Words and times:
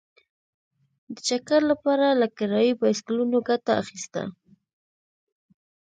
د 1.13 1.15
چکر 1.27 1.61
لپاره 1.71 2.07
له 2.21 2.27
کرايي 2.37 2.73
بایسکلونو 2.81 3.37
ګټه 3.49 3.71
اخیسته. 3.81 4.21